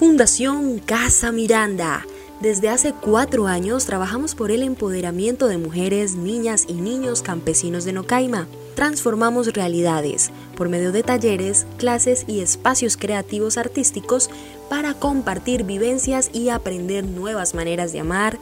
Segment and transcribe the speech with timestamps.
[0.00, 2.06] Fundación Casa Miranda.
[2.40, 7.92] Desde hace cuatro años trabajamos por el empoderamiento de mujeres, niñas y niños campesinos de
[7.92, 8.48] Nocaima.
[8.74, 14.30] Transformamos realidades por medio de talleres, clases y espacios creativos artísticos
[14.70, 18.38] para compartir vivencias y aprender nuevas maneras de amar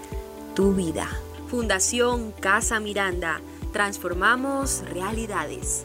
[0.55, 1.09] tu vida.
[1.49, 3.41] Fundación Casa Miranda.
[3.73, 5.83] Transformamos realidades.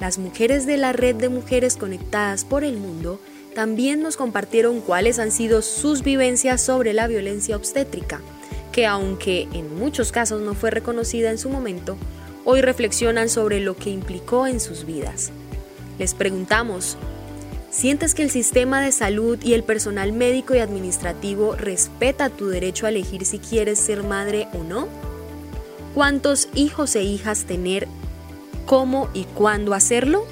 [0.00, 3.18] Las mujeres de la red de mujeres conectadas por el mundo
[3.56, 8.20] también nos compartieron cuáles han sido sus vivencias sobre la violencia obstétrica,
[8.70, 11.96] que aunque en muchos casos no fue reconocida en su momento,
[12.44, 15.32] hoy reflexionan sobre lo que implicó en sus vidas.
[15.98, 16.98] Les preguntamos,
[17.70, 22.84] ¿sientes que el sistema de salud y el personal médico y administrativo respeta tu derecho
[22.84, 24.86] a elegir si quieres ser madre o no?
[25.94, 27.88] ¿Cuántos hijos e hijas tener?
[28.66, 30.26] ¿Cómo y cuándo hacerlo?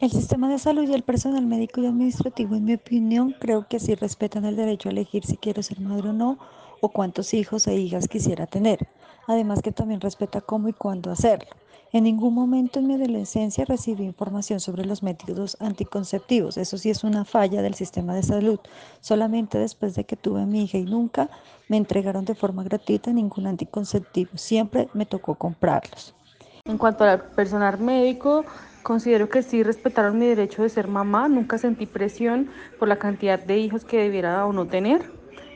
[0.00, 3.78] El sistema de salud y el personal médico y administrativo, en mi opinión, creo que
[3.78, 6.38] sí respetan el derecho a elegir si quiero ser madre o no,
[6.80, 8.88] o cuántos hijos e hijas quisiera tener.
[9.28, 11.48] Además que también respeta cómo y cuándo hacerlo.
[11.92, 16.56] En ningún momento en mi adolescencia recibí información sobre los métodos anticonceptivos.
[16.56, 18.58] Eso sí es una falla del sistema de salud.
[19.00, 21.30] Solamente después de que tuve a mi hija y nunca
[21.68, 24.32] me entregaron de forma gratuita ningún anticonceptivo.
[24.34, 26.16] Siempre me tocó comprarlos.
[26.64, 28.44] En cuanto al personal médico,
[28.84, 33.38] Considero que sí respetaron mi derecho de ser mamá, nunca sentí presión por la cantidad
[33.38, 35.00] de hijos que debiera o no tener.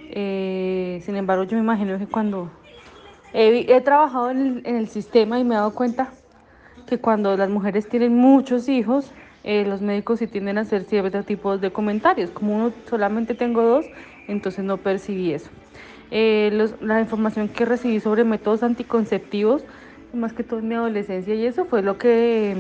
[0.09, 2.51] Eh, sin embargo, yo me imagino que cuando
[3.34, 6.09] he, trabajado en el, sistema y me he dado cuenta
[6.87, 9.12] que cuando las mujeres tienen muchos hijos,
[9.45, 12.31] eh, los médicos sí tienden a hacer ciertos tipos de comentarios.
[12.31, 13.84] Como uno solamente tengo dos,
[14.27, 15.51] entonces no percibí eso.
[16.11, 19.65] Eh, la información que recibí sobre métodos anticonceptivos,
[20.15, 22.56] más que todo en mi adolescencia y eso fue lo que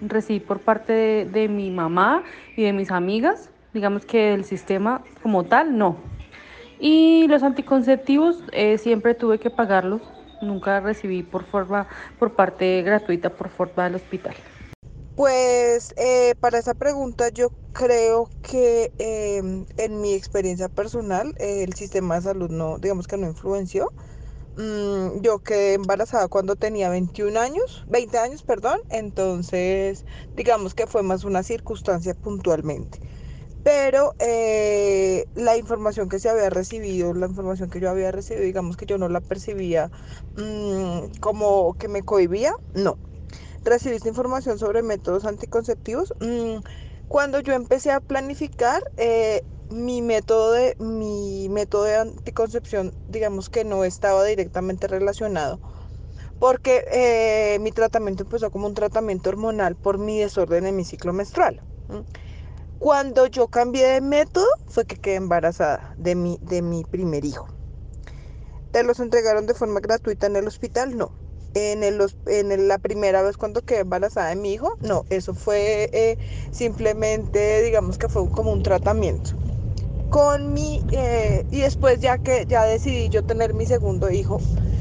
[0.00, 2.22] recibí por parte de, mi mamá
[2.56, 5.96] y de mis amigas, digamos que el sistema como tal, no.
[6.80, 10.02] Y los anticonceptivos eh, siempre tuve que pagarlos,
[10.40, 14.34] nunca recibí por forma, por parte gratuita, por forma del hospital.
[15.16, 22.14] Pues eh, para esa pregunta yo creo que em, en mi experiencia personal el sistema
[22.14, 23.92] de salud no, digamos que no influenció
[24.58, 31.04] Mm, yo quedé embarazada cuando tenía 21 años, 20 años, perdón, entonces digamos que fue
[31.04, 32.98] más una circunstancia puntualmente.
[33.62, 38.76] Pero eh, la información que se había recibido, la información que yo había recibido, digamos
[38.76, 39.90] que yo no la percibía
[40.36, 42.98] mm, como que me cohibía, no.
[43.64, 46.12] Recibiste información sobre métodos anticonceptivos.
[46.20, 46.58] Mm,
[47.06, 53.64] cuando yo empecé a planificar, eh, mi método de mi método de anticoncepción digamos que
[53.64, 55.60] no estaba directamente relacionado
[56.38, 61.12] porque eh, mi tratamiento empezó como un tratamiento hormonal por mi desorden en mi ciclo
[61.12, 61.62] menstrual
[62.78, 67.46] cuando yo cambié de método fue que quedé embarazada de mi de mi primer hijo.
[68.70, 71.12] Te los entregaron de forma gratuita en el hospital no.
[71.54, 75.88] En, el, en la primera vez cuando quedé embarazada de mi hijo, no, eso fue
[75.92, 76.16] eh,
[76.52, 79.30] simplemente, digamos que fue como un tratamiento
[80.08, 84.38] con mi, eh, y después ya que ya decidí yo tener mi segundo hijo,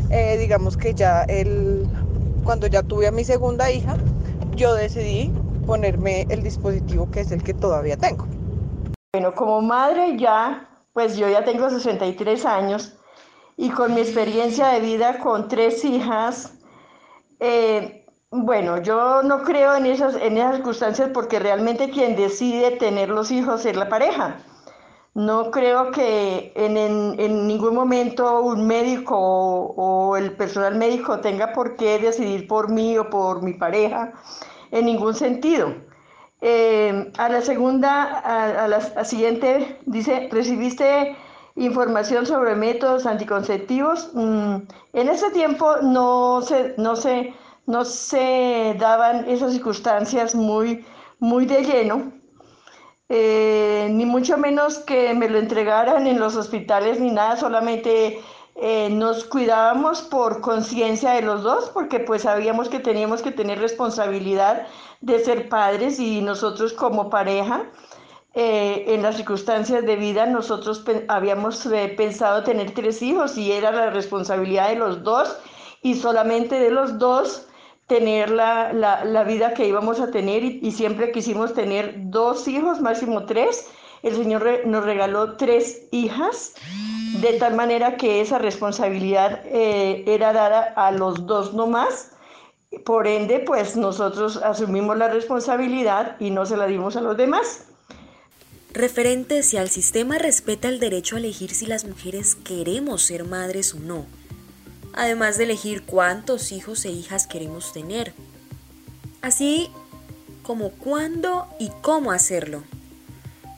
[0.10, 1.90] eh, digamos que ya el,
[2.44, 3.98] cuando ya tuve a mi segunda hija,
[4.52, 8.30] yo decidí ponerme el dispositivo que es el que todavía tengo.
[9.14, 12.96] Bueno, como madre ya, pues yo ya tengo 63 años
[13.58, 16.54] y con mi experiencia de vida con tres hijas,
[17.40, 23.10] eh, bueno, yo no creo en esas, en esas circunstancias porque realmente quien decide tener
[23.10, 24.38] los hijos es la pareja.
[25.18, 31.98] No creo que en, ningún momento un médico o, el personal médico tenga por qué
[31.98, 34.14] decidir por mí o por mi pareja,
[34.70, 35.74] en ningún sentido.
[36.42, 38.20] Eh, a la segunda,
[38.64, 41.16] a, la siguiente, dice, ¿recibiste
[41.56, 44.12] información sobre métodos anticonceptivos?
[44.14, 44.58] Mm,
[44.94, 47.34] en ese tiempo no se, no, se,
[47.66, 50.86] no se daban esas circunstancias muy,
[51.18, 52.18] muy de lleno
[53.10, 58.22] eh, ni mucho menos que me lo entregaran en los hospitales ni nada, solamente
[58.56, 63.60] eh, nos cuidábamos por conciencia de los dos, porque pues sabíamos que teníamos que tener
[63.60, 64.68] responsabilidad
[65.00, 67.66] de ser padres y nosotros como pareja,
[68.34, 73.90] eh, en las circunstancias de vida, nosotros habíamos pensado tener tres hijos y era la
[73.90, 75.38] responsabilidad de los dos
[75.82, 77.48] y solamente de los dos
[77.88, 83.26] tener la, la, vida que íbamos a tener y, siempre quisimos tener dos hijos, máximo
[83.26, 83.68] tres.
[84.04, 86.54] El Señor nos regaló tres hijas,
[87.22, 92.12] de tal manera que esa responsabilidad eh, era dada a los dos nomás.
[92.86, 97.64] Por ende, pues nosotros asumimos la responsabilidad y no se la dimos a los demás.
[98.74, 103.74] referente si al sistema respeta el derecho a elegir si las mujeres queremos ser madres
[103.74, 104.06] o no,
[104.98, 108.14] además de elegir cuántos hijos e hijas queremos tener,
[109.22, 109.70] así
[110.42, 112.64] como cuándo y cómo hacerlo.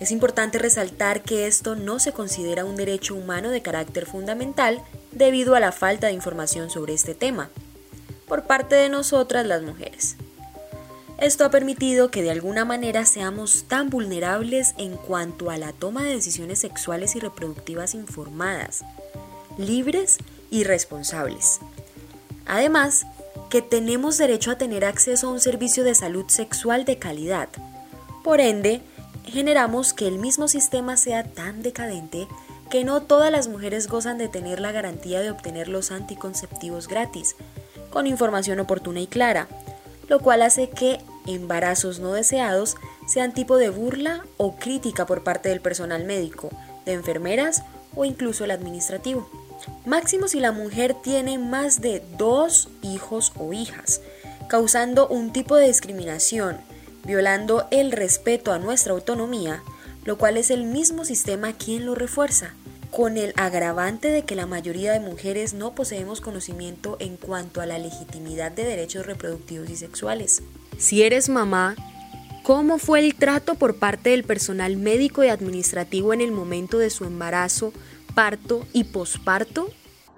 [0.01, 4.81] Es importante resaltar que esto no se considera un derecho humano de carácter fundamental
[5.11, 7.49] debido a la falta de información sobre este tema
[8.27, 10.17] por parte de nosotras las mujeres.
[11.19, 16.03] Esto ha permitido que de alguna manera seamos tan vulnerables en cuanto a la toma
[16.03, 18.83] de decisiones sexuales y reproductivas informadas,
[19.57, 20.17] libres
[20.51, 20.65] y.
[22.45, 23.05] Además,
[23.49, 27.49] que tenemos derecho a tener acceso a un servicio de salud sexual de calidad.
[28.23, 28.81] Por ende,
[29.25, 32.27] generamos que el mismo sistema sea tan decadente
[32.69, 37.35] que no todas las mujeres gozan de tener la garantía de obtener los anticonceptivos gratis,
[37.89, 39.47] con información oportuna y clara,
[40.07, 42.75] lo cual hace que embarazos no deseados
[43.07, 46.49] sean tipo de burla o crítica por parte del personal médico,
[46.85, 47.63] de enfermeras
[47.95, 49.27] o incluso el administrativo.
[49.85, 54.01] Máximo si la mujer tiene más de dos hijos o hijas,
[54.47, 56.57] causando un tipo de discriminación,
[57.05, 59.63] violando el respeto a nuestra autonomía,
[60.05, 62.53] lo cual es el mismo sistema quien lo refuerza,
[62.91, 67.65] con el agravante de que la mayoría de mujeres no poseemos conocimiento en cuanto a
[67.65, 70.41] la legitimidad de derechos reproductivos y sexuales.
[70.77, 71.75] Si eres mamá,
[72.43, 76.89] ¿cómo fue el trato por parte del personal médico y administrativo en el momento de
[76.89, 77.73] su embarazo,
[78.13, 79.67] parto y posparto?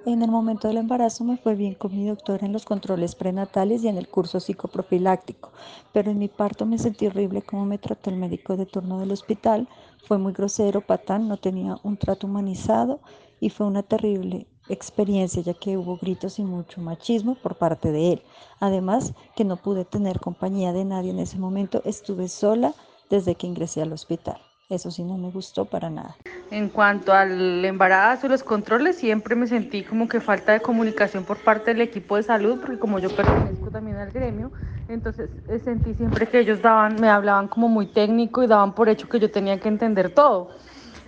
[0.05, 3.83] En el momento del embarazo me fue bien con mi doctora en los controles prenatales
[3.83, 5.51] y en el curso psicoprofiláctico,
[5.93, 9.11] pero en mi parto me sentí horrible como me trató el médico de turno del
[9.11, 9.67] hospital.
[10.07, 12.99] Fue muy grosero, patán, no tenía un trato humanizado
[13.39, 18.13] y fue una terrible experiencia ya que hubo gritos y mucho machismo por parte de
[18.13, 18.23] él.
[18.59, 22.73] Además que no pude tener compañía de nadie en ese momento, estuve sola
[23.09, 24.41] desde que ingresé al hospital.
[24.71, 26.15] Eso sí no me gustó para nada.
[26.49, 31.25] En cuanto al embarazo y los controles, siempre me sentí como que falta de comunicación
[31.25, 34.53] por parte del equipo de salud, porque como yo pertenezco también al gremio,
[34.87, 38.87] entonces eh, sentí siempre que ellos daban, me hablaban como muy técnico y daban por
[38.87, 40.51] hecho que yo tenía que entender todo.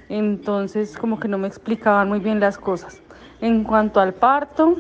[0.10, 3.02] Entonces como que no me explicaban muy bien las cosas.
[3.40, 4.76] En cuanto al parto,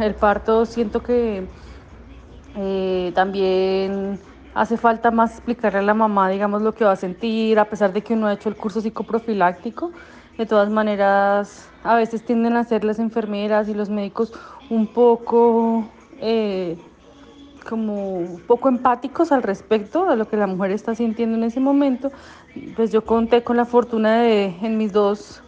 [0.00, 1.48] el parto siento que
[2.56, 4.18] eh, también
[4.56, 7.92] hace falta más explicarle a la mamá, digamos, lo que va a sentir, a pesar
[7.92, 9.92] de que uno ha hecho el curso psicoprofiláctico.
[10.38, 14.32] De todas maneras, a veces tienden a ser las enfermeras y los médicos
[14.70, 15.86] un poco,
[16.20, 16.78] eh,
[17.68, 22.10] como poco empáticos al respecto de lo que la mujer está sintiendo en ese momento.
[22.76, 25.42] Pues yo conté con la fortuna de en mis dos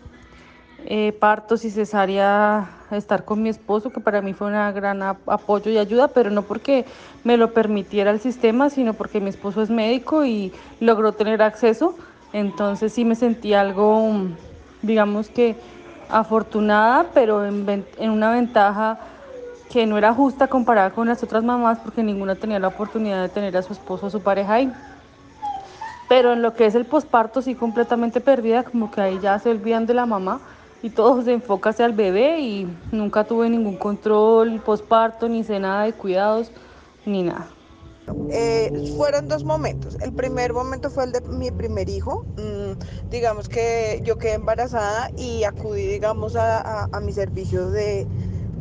[0.87, 5.71] eh, partos y cesárea estar con mi esposo, que para mí fue un gran apoyo
[5.71, 6.87] y ayuda, pero no porque
[7.25, 11.95] me lo permitiera el sistema, sino porque mi esposo es médico y logró tener acceso.
[12.33, 14.13] Entonces sí me sentí algo,
[14.83, 15.57] digamos que
[16.09, 18.99] afortunada, pero en, en una ventaja
[19.71, 23.29] que no era justa comparada con las otras mamás, porque ninguna tenía la oportunidad de
[23.29, 24.73] tener a su esposo o su pareja ahí.
[26.09, 29.51] Pero en lo que es el posparto sí completamente perdida, como que ahí ya se
[29.51, 30.41] olvidan de la mamá
[30.83, 35.59] y todo se enfoca hacia el bebé y nunca tuve ningún control posparto, ni sé
[35.59, 36.53] nada de cuidados,
[37.05, 37.49] ni nada.
[38.31, 39.97] Eh, fueron dos momentos.
[40.01, 42.25] El primer momento fue el de mi primer hijo.
[42.37, 48.06] Mm, digamos que yo quedé embarazada y acudí, digamos, a, a, mi servicio de,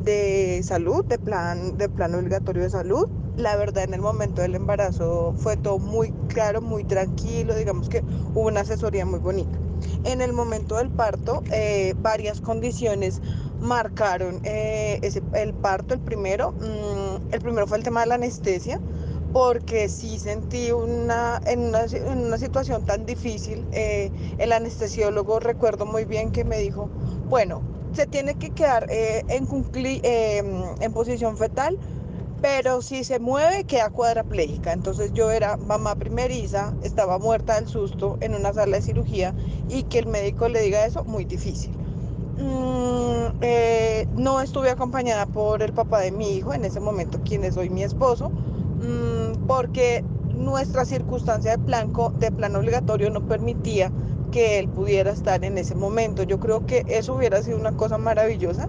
[0.04, 3.08] de, salud, de plan, de plan obligatorio de salud.
[3.38, 7.56] La verdad, en el momento del embarazo fue todo muy claro, muy tranquilo.
[7.56, 9.58] Digamos que hubo una asesoría muy bonita.
[10.04, 13.22] En el momento del parto, eh, varias condiciones
[13.60, 15.00] marcaron eh,
[15.34, 16.52] el parto, el primero.
[16.52, 18.80] Mm, el primero fue el tema de la anestesia,
[19.34, 21.74] porque sí sentí una, en,
[22.06, 26.90] una, situación tan difícil, eh, el anestesiólogo recuerdo muy bien que me dijo,
[27.30, 27.62] bueno,
[27.94, 29.48] se tiene que quedar en,
[30.80, 31.78] en posición fetal
[32.41, 34.74] pero si se mueve queda cuadraplégica.
[34.74, 39.34] Entonces yo era mamá primeriza, estaba muerta del susto en una sala de cirugía
[39.70, 41.72] y que el médico le diga eso, muy difícil.
[42.38, 47.44] Mm, eh, no estuve acompañada por el papá de mi hijo en ese momento, quien
[47.44, 50.03] es hoy mi esposo, mm, porque
[50.34, 53.91] nuestra circunstancia de plan, de plan obligatorio no permitía
[54.32, 56.24] que él pudiera estar en ese momento.
[56.24, 58.67] Yo creo que eso hubiera sido una cosa maravillosa.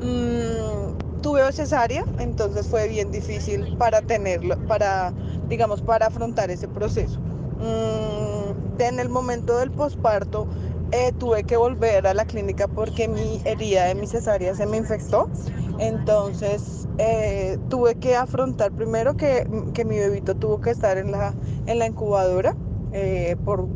[0.00, 0.75] Mm,
[1.22, 5.12] tuve cesárea, entonces fue bien difícil para tenerlo, para,
[5.48, 7.20] digamos, para afrontar ese proceso.
[7.58, 10.46] Mm, en el momento del posparto
[10.92, 14.76] eh, tuve que volver a la clínica porque mi herida de mi cesárea se me
[14.76, 15.30] infectó.
[15.78, 21.34] Entonces eh, tuve que afrontar primero que, que, mi bebito tuvo que estar en la,
[21.66, 22.56] en la incubadora
[22.92, 23.68] eh, por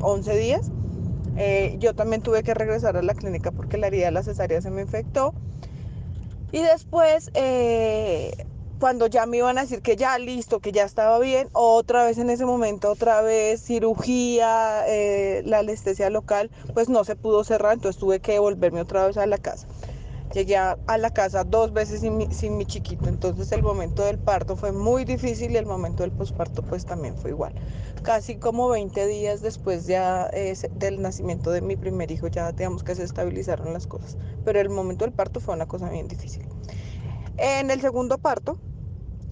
[0.00, 0.70] 11 días
[1.36, 4.60] Eh, yo también tuve que regresar a la clínica porque la herida de la cesárea
[4.60, 5.34] se me infectó.
[6.52, 8.32] Y después, eh,
[8.78, 12.18] cuando ya me iban a decir que ya listo, que ya estaba bien, otra vez
[12.18, 17.74] en ese momento, otra vez cirugía, eh, la anestesia local, pues no se pudo cerrar,
[17.74, 19.66] entonces tuve que volverme otra vez a la casa.
[20.34, 24.18] Llegué a, la casa dos veces sin mi, sin mi, chiquito, entonces el momento del
[24.18, 27.54] parto fue muy difícil y el momento del posparto pues también fue igual.
[28.02, 32.84] Casi como 20 días después ya eh, del nacimiento de mi primer hijo ya digamos
[32.84, 36.46] que se estabilizaron las cosas, pero el momento del parto fue una cosa bien difícil.
[37.38, 38.58] En el segundo parto,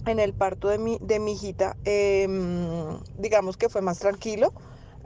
[0.07, 2.27] en el parto de mi, de mi hijita, eh,
[3.19, 4.51] digamos que fue más tranquilo.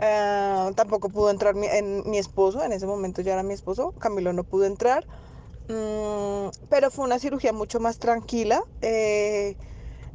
[0.02, 3.92] Uh, tampoco pudo entrar mi, en, mi esposo, en ese momento ya era mi esposo,
[4.00, 5.06] Camilo no pudo entrar.
[5.68, 8.62] Mm, pero fue una cirugía mucho más tranquila.
[8.82, 9.56] Eh,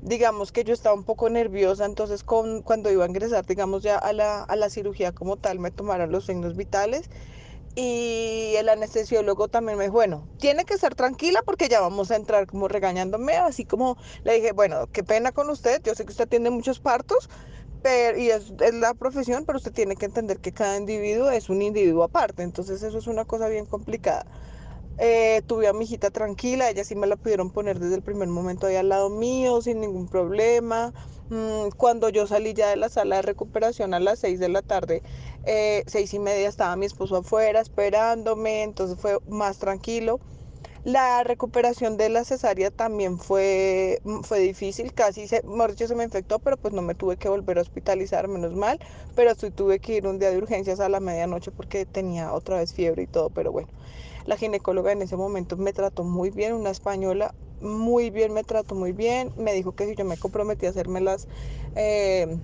[0.01, 4.13] digamos que yo estaba un poco nerviosa, entonces cuando iba a ingresar, digamos ya a
[4.13, 7.09] la, a la cirugía como tal, me tomaron los signos vitales
[7.75, 12.17] y el anestesiólogo también me dijo, bueno, tiene que estar tranquila porque ya vamos a
[12.17, 16.13] entrar como regañándome, así como le dije, bueno, qué pena con usted, yo sé que
[16.13, 17.29] usted tiene muchos partos,
[17.83, 21.49] pero, y es, es la profesión, pero usted tiene que entender que cada individuo es
[21.51, 24.27] un individuo aparte, entonces eso es una cosa bien complicada.
[24.99, 28.29] Eh, tuve a mi hijita tranquila, ella sí me la pudieron poner desde el primer
[28.29, 30.93] momento ahí al lado mío, sin ningún problema.
[31.29, 34.63] Mm, cuando yo salí ya de la sala de recuperación a las 6 de la
[34.63, 35.03] tarde,
[35.43, 40.21] eh, seis y media estaba mi esposo afuera esperándome, entonces fue más tranquilo.
[40.85, 45.43] La recuperación de la cesárea también fue, mm, fue difícil, casi se,
[45.77, 48.79] se me infectó, pero pues no me tuve que volver a hospitalizar, menos mal,
[49.15, 52.59] pero sí tuve que ir un día de urgencias a la medianoche porque tenía otra
[52.59, 53.69] vez fiebre y todo, pero bueno.
[54.27, 58.75] La ginecóloga en ese momento me trató muy bien, una española muy bien, me trató
[58.75, 59.33] muy bien.
[59.37, 61.27] Me dijo que si yo me comprometí a hacerme las,
[61.75, 62.37] eh,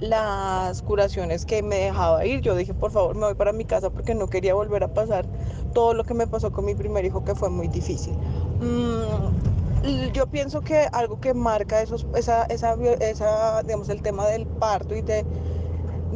[0.00, 3.90] las curaciones que me dejaba ir, yo dije, por favor, me voy para mi casa
[3.90, 5.26] porque no quería volver a pasar
[5.74, 8.14] todo lo que me pasó con mi primer hijo, que fue muy difícil.
[8.60, 14.46] Mm, yo pienso que algo que marca esos, esa, esa, esa, digamos, el tema del
[14.46, 15.24] parto y de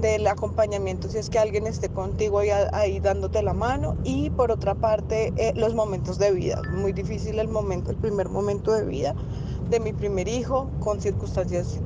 [0.00, 4.50] del acompañamiento si es que alguien esté contigo ahí, ahí dándote la mano y por
[4.50, 6.62] otra parte eh, los momentos de vida.
[6.72, 9.14] Muy difícil el momento el primer momento de vida
[9.68, 11.80] de mi primer hijo con circunstancias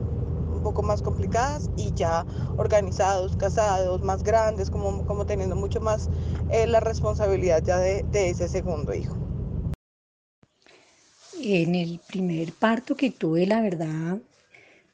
[0.54, 2.24] un poco más complicadas y ya
[2.56, 6.08] organizados casados más grandes como, como teniendo mucho más
[6.50, 9.16] eh, la responsabilidad ya de, de ese segundo hijo.
[11.42, 14.18] En el primer parto que tuve la verdad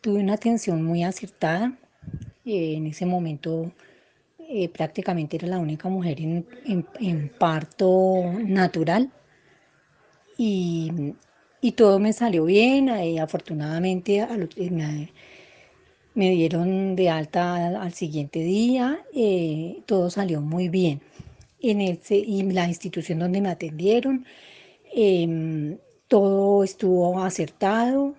[0.01, 1.79] tuve una atención muy acertada
[2.45, 3.73] eh, en ese momento
[4.39, 9.11] eh, prácticamente era la única mujer en, parto natural
[10.39, 11.15] y,
[11.77, 12.89] todo me salió bien.
[12.89, 14.27] y eh, afortunadamente
[16.15, 19.05] me, dieron de alta al, siguiente día,
[19.87, 21.01] todo salió muy bien.
[21.63, 24.25] En y la institución donde me atendieron,
[24.95, 25.79] em,
[26.09, 28.15] todo estuvo acertado,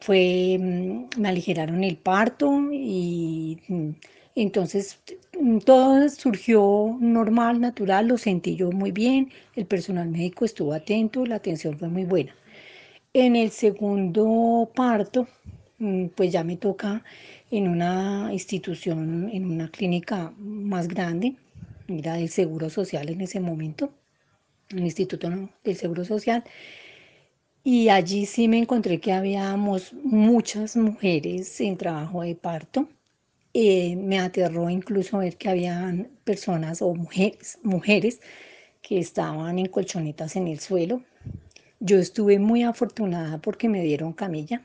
[0.00, 3.90] fue, mm, me aligeraron el parto y mm,
[4.36, 5.00] entonces
[5.40, 11.26] mm, todo surgió normal, natural, lo sentí yo muy bien, el personal médico estuvo atento,
[11.26, 12.34] la atención fue muy buena.
[13.12, 15.28] En el segundo parto,
[16.16, 17.04] pues ya me toca
[17.50, 21.36] en una institución, en una clínica más grande,
[21.88, 23.92] era del Seguro Social en ese momento,
[24.70, 25.30] el Instituto
[25.62, 26.44] del Seguro Social,
[27.64, 32.88] y allí sí me encontré que habíamos muchas mujeres en trabajo de parto.
[33.54, 38.20] Eh, me aterró incluso ver que habían personas o mujeres, mujeres
[38.82, 41.02] que estaban en colchonetas en el suelo.
[41.80, 44.62] Yo estuve muy afortunada porque me dieron camilla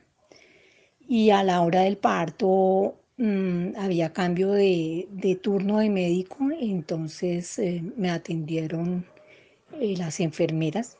[1.08, 7.82] y a la hora del parto mm, había cambio de, turno de médico, entonces eh,
[7.96, 9.06] me atendieron
[9.80, 10.99] eh, las enfermeras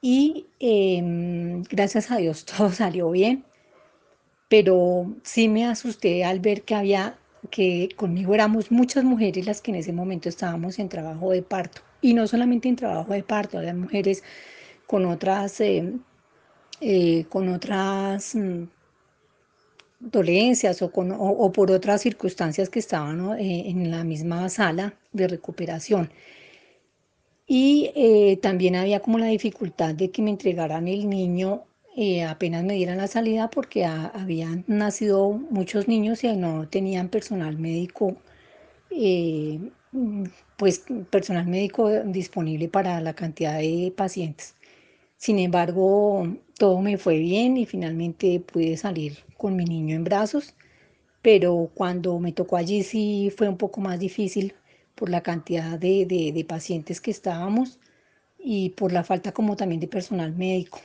[0.00, 3.44] y em, gracias a Dios todo salió bien,
[4.48, 7.18] pero sí me asusté al ver que había,
[7.50, 11.82] que conmigo éramos muchas mujeres las que en ese momento estábamos en trabajo de parto.
[12.00, 14.22] Y no solamente en trabajo de parto, había mujeres
[14.86, 16.00] con otras, em,
[16.80, 18.64] eh, con otras mm,
[20.00, 25.28] dolencias o, con, o, por otras circunstancias que estaban eh, en la misma sala de
[25.28, 26.10] recuperación.
[27.48, 31.64] Y eh, también había como la dificultad de que me entregaran el niño
[31.96, 37.58] eh, apenas me dieran la salida porque habían nacido muchos niños y no tenían personal
[37.58, 38.14] médico,
[38.90, 39.58] eh,
[40.56, 44.54] pues personal médico disponible para la cantidad de pacientes.
[45.16, 46.28] Sin embargo,
[46.58, 50.54] todo me fue bien y finalmente pude salir con mi niño en brazos
[51.22, 54.54] pero cuando me tocó allí sí fue un poco más difícil
[54.98, 57.78] por la cantidad de, de, pacientes que estábamos
[58.36, 60.80] y por la falta como también de personal médico.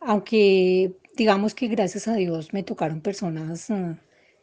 [0.00, 3.96] Aunque digamos que gracias a Dios me tocaron personas uh,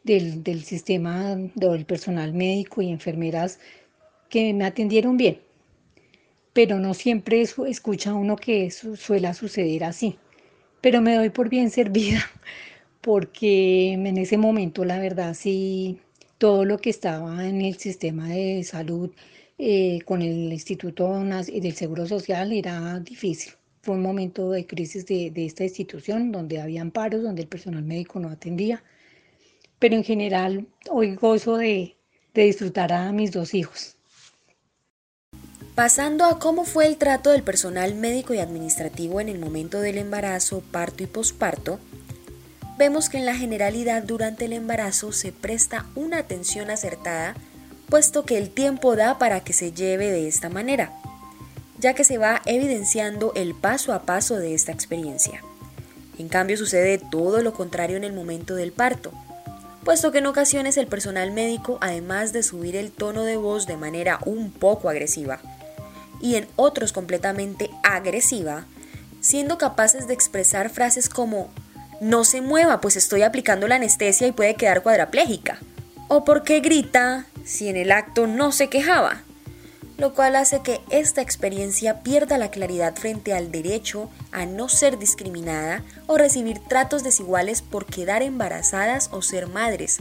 [0.04, 3.58] del, del, sistema del personal médico y enfermeras
[4.28, 5.40] que me atendieron bien,
[6.52, 10.16] pero no siempre escucha uno que eso suele suceder así.
[10.80, 12.20] Pero me doy por bien servida
[13.00, 16.00] porque en ese momento la verdad sí
[16.40, 19.10] todo lo que estaba en el sistema de salud
[19.58, 23.52] eh, con el Instituto del Seguro Social era difícil.
[23.82, 27.82] Fue un momento de crisis de, de esta institución donde había paros, donde el personal
[27.82, 28.82] médico no atendía.
[29.78, 31.96] Pero en general hoy gozo de,
[32.32, 33.96] de disfrutar a mis dos hijos.
[35.74, 39.98] Pasando a cómo fue el trato del personal médico y administrativo en el momento del
[39.98, 41.78] embarazo, parto y posparto,
[42.80, 47.34] vemos que en la generalidad durante el embarazo se presta una atención acertada,
[47.90, 50.90] puesto que el tiempo da para que se lleve de esta manera,
[51.78, 55.42] ya que se va evidenciando el paso a paso de esta experiencia.
[56.18, 59.12] En cambio sucede todo lo contrario en el momento del parto,
[59.84, 63.76] puesto que en ocasiones el personal médico, además de subir el tono de voz de
[63.76, 65.38] manera un poco agresiva,
[66.18, 68.64] y en otros completamente agresiva,
[69.20, 71.50] siendo capaces de expresar frases como
[72.00, 75.58] no se mueva pues estoy aplicando la anestesia y puede quedar cuadraplégica.
[76.08, 79.22] O por qué grita si en el acto no se quejaba.
[79.98, 84.98] Lo cual hace que esta experiencia pierda la claridad frente al derecho a no ser
[84.98, 89.98] discriminada o recibir tratos desiguales por quedar embarazadas o ser madres,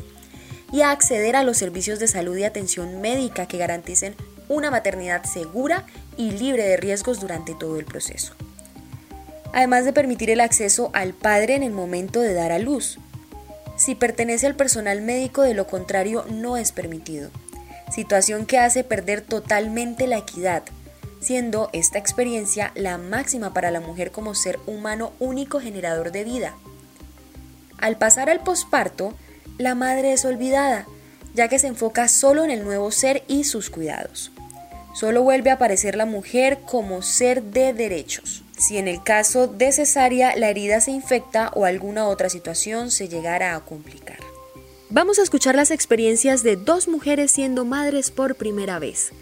[0.72, 4.16] y a acceder a los servicios de salud y atención médica que garanticen
[4.48, 8.36] una maternidad segura y libre de riesgos durante todo el proceso.
[9.54, 13.00] Además de permitir el acceso al padre en el momento de dar a luz.
[13.76, 17.32] Si pertenece al personal médico, de lo contrario no es permitido.
[17.92, 20.64] Situación que hace perder totalmente la equidad,
[21.22, 26.56] siendo esta experiencia la máxima para la mujer como ser humano único generador de vida.
[27.78, 29.14] Al pasar al posparto,
[29.58, 30.86] la madre es olvidada,
[31.34, 34.32] ya que se enfoca solo en el nuevo ser y sus cuidados.
[34.94, 38.44] Solo vuelve a aparecer la mujer como ser de derechos.
[38.60, 43.08] Si en el caso de cesárea la herida se infecta o alguna otra situación se
[43.08, 44.20] llegara a complicar.
[44.90, 49.14] Vamos a escuchar las experiencias de dos mujeres siendo madres por primera vez.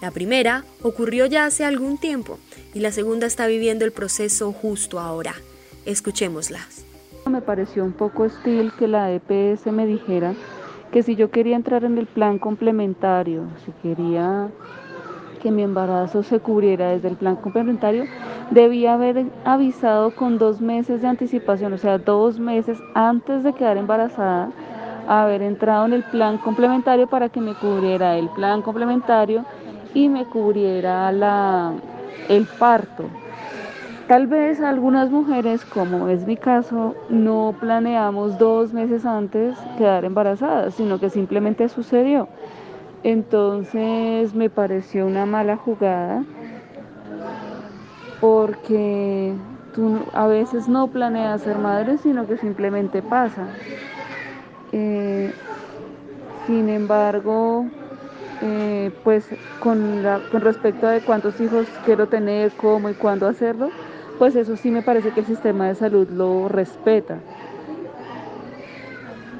[0.00, 2.38] La primera ocurrió ya hace algún tiempo
[2.72, 5.34] y la segunda está viviendo el proceso justo ahora.
[5.84, 6.86] Escuchémoslas.
[7.26, 10.34] Me pareció un poco hostil que la EPS me dijera
[10.92, 14.48] que si yo quería entrar en el plan complementario, si quería
[15.38, 18.04] que mi embarazo se cubriera desde el plan complementario,
[18.50, 23.76] debía haber avisado con dos meses de anticipación, o sea, dos meses antes de quedar
[23.76, 24.50] embarazada,
[25.08, 29.44] haber entrado en el plan complementario para que me cubriera el plan complementario
[29.94, 31.72] y me cubriera la,
[32.28, 33.04] el parto.
[34.06, 40.74] Tal vez algunas mujeres, como es mi caso, no planeamos dos meses antes quedar embarazadas,
[40.74, 42.26] sino que simplemente sucedió.
[43.02, 46.28] Entonces me pareció una mala jugada
[48.18, 53.58] porque tú a veces no planeas ser madre, sino que simplemente pasa.
[54.72, 55.32] Eh,
[56.46, 57.72] sin embargo,
[58.40, 63.74] eh, pues con, con respecto a cuántos hijos quiero tener, cómo y cuándo hacerlo,
[64.16, 67.26] pues eso sí me parece que el sistema de salud lo respeta.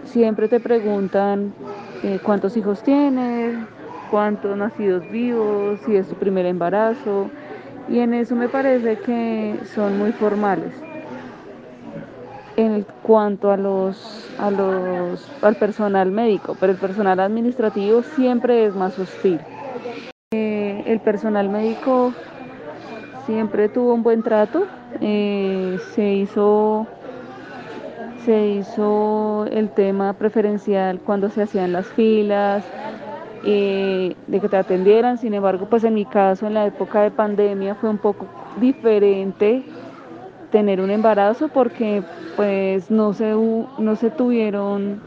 [0.03, 1.57] Siempre te preguntan
[2.03, 3.69] eh, cuántos hijos tienes,
[4.07, 7.33] cuántos nacidos vivos, si es tu primer embarazo,
[7.87, 10.87] y en eso me parece que son muy formales.
[12.57, 18.75] En cuanto a los, a los, al personal médico, pero el personal administrativo siempre es
[18.75, 19.47] más hostil.
[20.33, 22.17] Eh, el personal médico
[23.15, 26.89] siempre tuvo un buen trato, eh, se hizo
[28.29, 32.63] se hizo el tema preferencial cuando se hacían las filas,
[33.43, 35.17] eh, de que te atendieran.
[35.17, 38.27] Sin embargo, pues en mi caso, en la época de pandemia, fue un poco
[38.61, 39.63] diferente
[40.53, 42.03] tener un embarazo porque
[42.37, 45.01] pues no se, no se tuvieron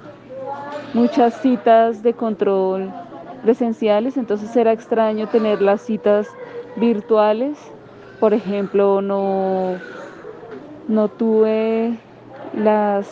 [0.96, 2.92] muchas citas de control
[3.44, 6.28] presenciales, entonces era extraño tener las citas
[6.76, 7.56] virtuales.
[8.20, 9.76] Por ejemplo, no,
[10.88, 12.00] no tuve
[12.54, 13.08] las,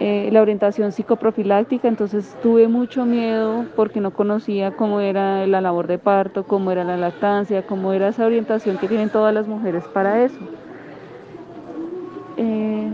[0.00, 5.86] eh, la orientación psicoprofiláctica, entonces tuve mucho miedo porque no conocía cómo era la labor
[5.86, 9.84] de parto, cómo era la lactancia, cómo era esa orientación que tienen todas las mujeres
[9.88, 10.40] para eso.
[12.36, 12.90] Eh,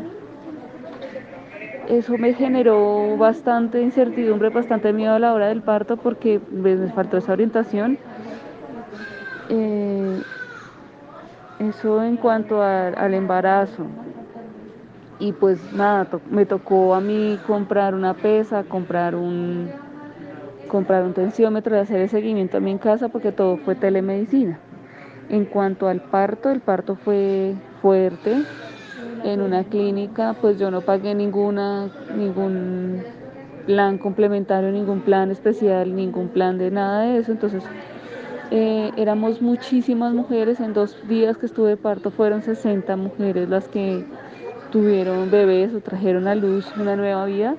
[1.88, 6.88] eso me generó bastante incertidumbre, bastante miedo a la hora del parto porque pues, me
[6.90, 7.98] faltó esa orientación.
[9.48, 10.22] Eh,
[11.58, 13.84] eso en cuanto al embarazo.
[15.20, 19.70] Y pues nada, me tocó a mí comprar una pesa, comprar un,
[20.66, 24.58] comprar un tensiómetro y hacer el seguimiento a mí en casa porque todo fue telemedicina.
[25.28, 28.42] En cuanto al parto, el parto fue fuerte.
[29.22, 33.04] En una clínica, pues yo no pagué ninguna, ningún
[33.66, 37.30] plan complementario, ningún plan especial, ningún plan de nada de eso.
[37.30, 37.62] Entonces
[38.50, 43.68] eh, éramos muchísimas mujeres, en dos días que estuve de parto fueron 60 mujeres las
[43.68, 44.04] que
[44.70, 47.56] tuvieron bebés o trajeron a luz una nueva vida.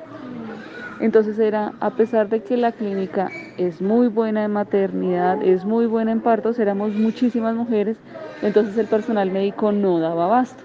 [1.00, 5.88] Entonces era, a pesar de que la clínica es muy buena en maternidad, es muy
[5.88, 7.98] buena en partos, éramos muchísimas mujeres,
[8.44, 10.64] entonces el personal médico no daba abasto.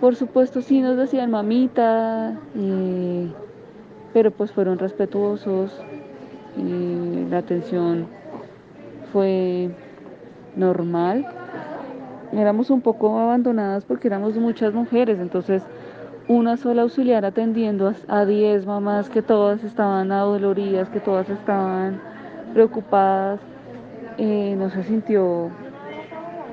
[0.00, 3.28] Por supuesto sí nos decían mamita, eh,
[4.12, 5.70] pero pues fueron respetuosos,
[6.56, 8.06] y la atención
[9.12, 9.70] fue
[10.56, 11.24] normal.
[12.32, 15.62] Éramos un poco abandonadas porque éramos muchas mujeres, entonces
[16.26, 22.00] una sola auxiliar atendiendo a 10 mamás que todas estaban adoloridas, que todas estaban
[22.54, 23.40] preocupadas,
[24.16, 25.50] eh, no se sintió,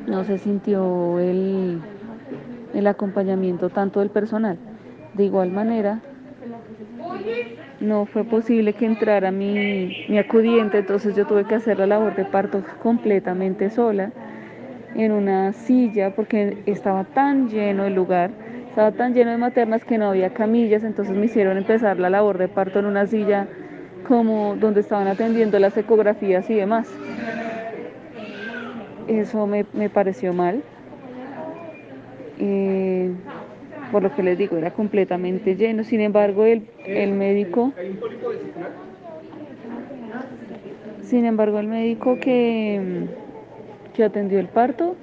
[0.08, 1.80] no se sintió el,
[2.74, 4.58] el acompañamiento tanto del personal.
[5.14, 6.02] De igual manera,
[7.80, 12.16] no fue posible que entrara mi, mi acudiente, entonces yo tuve que hacer la labor
[12.16, 14.12] de parto completamente sola
[14.96, 18.32] en una silla porque estaba tan lleno el lugar,
[18.70, 22.38] estaba tan lleno de maternas que no había camillas, entonces me hicieron empezar la labor
[22.38, 23.48] de parto en una silla
[24.08, 26.90] como donde estaban atendiendo las ecografías y demás.
[29.08, 30.64] Eso me, pareció mal.
[32.40, 33.12] Eh,
[33.92, 35.84] por lo que les digo, era completamente lleno.
[35.84, 37.74] Sin embargo, el, el médico,
[41.04, 43.08] sin embargo, el médico que,
[44.02, 44.96] que atendió el parto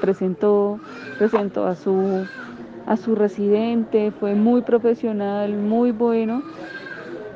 [0.00, 0.80] presentó,
[1.18, 6.42] presentó a su residente, fue muy profesional, muy bueno,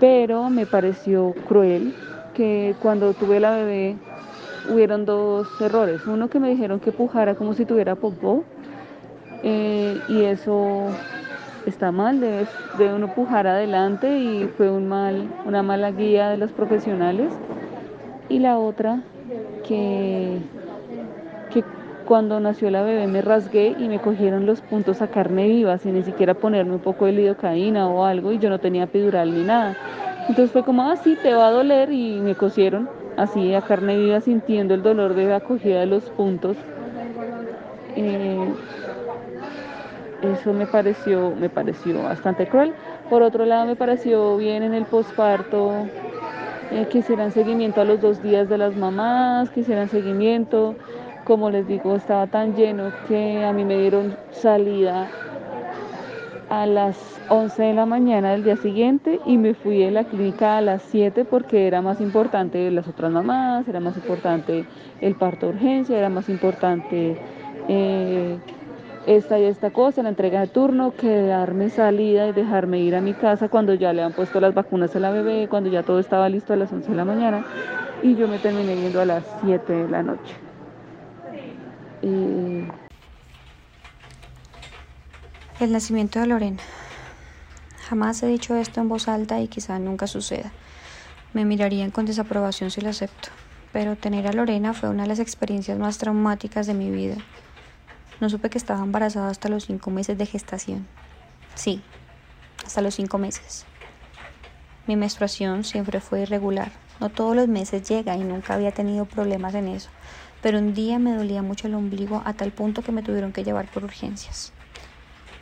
[0.01, 1.94] pero me pareció cruel
[2.33, 3.96] que cuando tuve la bebé
[4.72, 6.07] hubieron dos errores.
[6.07, 8.44] Uno que me dijeron que pujara como si tuviera popó
[9.42, 10.87] eh, y eso
[11.66, 12.46] está mal, debe,
[12.94, 17.31] uno pujar adelante y fue una mala guía de los profesionales.
[18.31, 19.03] Y la otra,
[19.66, 20.38] que
[22.09, 25.92] cuando nació la bebé me rasgué y me cogieron los puntos a carne viva, sin
[25.92, 29.44] ni siquiera ponerme un poco de lidocaína o algo, y yo no tenía epidural ni
[29.44, 29.77] nada.
[30.27, 33.99] Entonces fue como, ah, sí, te va a doler, y me cosieron así a carne
[33.99, 36.57] viva sintiendo el dolor de la acogida de los puntos.
[37.94, 38.55] Eh,
[40.23, 42.73] eso me pareció, me pareció bastante cruel.
[43.11, 45.87] Por otro lado, me pareció bien en el posparto
[46.71, 50.75] eh, que hicieran seguimiento a los dos días de las mamás, que hicieran seguimiento.
[51.29, 55.11] Como les digo, estaba tan lleno que a mí me dieron salida
[56.49, 60.57] a las 11 de la mañana del día siguiente y me fui de la clínica
[60.57, 64.64] a las 7 porque era más importante las otras mamás, era más importante
[65.03, 67.19] el parto de urgencia, era más importante
[67.69, 68.38] eh,
[69.07, 73.12] esta y esta cosa, la entrega de turno, quedarme salida y dejarme ir a mi
[73.12, 76.31] casa cuando ya le han puesto las vacunas a la bebé, cuando ya todo estaba
[76.31, 77.45] listo a las 11 de la mañana
[78.03, 80.48] y yo me terminé yendo a las 7 de la noche.
[85.61, 86.62] El nacimiento de Lorena.
[87.88, 90.53] Jamás he dicho esto en voz alta y quizá nunca suceda.
[91.33, 93.31] Me mirarían con desaprobación si lo acepto.
[93.73, 97.16] Pero tener a Lorena fue una de las experiencias más traumáticas de mi vida.
[98.21, 100.87] No supe que estaba embarazada hasta los cinco meses de gestación.
[101.55, 101.83] Sí,
[102.64, 103.66] hasta los cinco meses.
[104.87, 106.73] Mi menstruación siempre fue irregular.
[107.01, 109.90] No todos los meses llega y nunca había tenido problemas en eso.
[110.42, 113.44] Pero un día me dolía mucho el ombligo a tal punto que me tuvieron que
[113.44, 114.53] llevar por urgencias.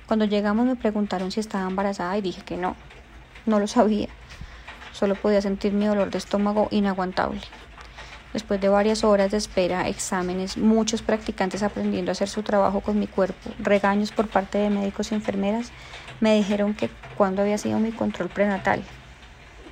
[0.07, 2.77] Cuando llegamos me preguntaron si estaba embarazada y dije que no.
[3.45, 4.09] No lo sabía.
[4.93, 7.41] Solo podía sentir mi dolor de estómago inaguantable.
[8.33, 12.99] Después de varias horas de espera, exámenes, muchos practicantes aprendiendo a hacer su trabajo con
[12.99, 15.73] mi cuerpo, regaños por parte de médicos y enfermeras,
[16.21, 18.83] me dijeron que cuando había sido mi control prenatal.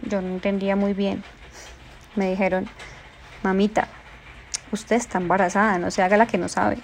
[0.03, 1.23] Yo no entendía muy bien.
[2.17, 2.69] Me dijeron,
[3.43, 3.89] mamita,
[4.73, 6.79] usted está embarazada, no se haga la que no sabe.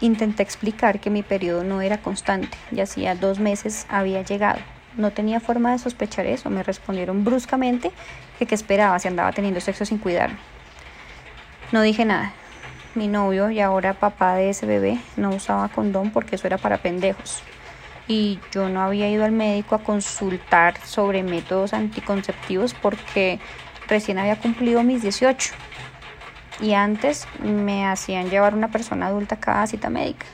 [0.00, 4.60] Intenté explicar que mi periodo no era constante y hacía dos meses había llegado.
[4.96, 6.50] No tenía forma de sospechar eso.
[6.50, 7.92] Me respondieron bruscamente
[8.38, 10.38] que esperaba si andaba teniendo sexo sin cuidarme.
[11.72, 12.32] No dije nada.
[12.94, 16.78] Mi novio y ahora papá de ese bebé no usaba condón porque eso era para
[16.78, 17.42] pendejos.
[18.08, 23.38] y yo no había ido al médico a consultar sobre métodos anticonceptivos porque
[23.86, 25.52] recién había cumplido mis 18
[26.60, 30.26] y antes me hacían llevar una persona adulta a cada cita médica.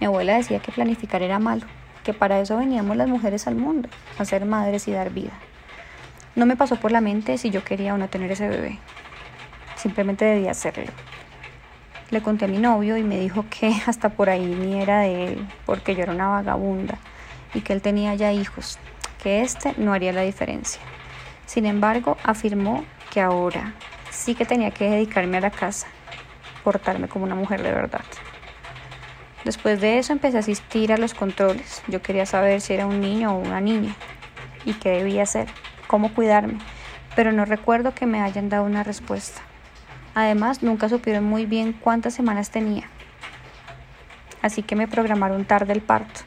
[0.00, 1.66] Mi abuela decía que planificar era malo,
[2.04, 3.88] que para eso veníamos las mujeres al mundo,
[4.18, 5.32] a ser madres y dar vida.
[6.34, 8.78] No me pasó por la mente si yo quería o no tener ese bebé.
[9.76, 10.92] Simplemente debía hacerlo.
[12.10, 15.26] Le conté a mi novio y me dijo que hasta por ahí ni era de
[15.28, 16.98] él, porque yo era una vagabunda
[17.54, 18.78] y que él tenía ya hijos,
[19.22, 20.80] que este no haría la diferencia.
[21.46, 23.74] Sin embargo, afirmó que ahora
[24.18, 25.86] sí que tenía que dedicarme a la casa,
[26.64, 28.04] portarme como una mujer de verdad.
[29.44, 31.82] Después de eso empecé a asistir a los controles.
[31.86, 33.94] Yo quería saber si era un niño o una niña
[34.64, 35.48] y qué debía hacer,
[35.86, 36.58] cómo cuidarme,
[37.14, 39.40] pero no recuerdo que me hayan dado una respuesta.
[40.14, 42.88] Además, nunca supieron muy bien cuántas semanas tenía.
[44.42, 46.22] Así que me programaron tarde el parto.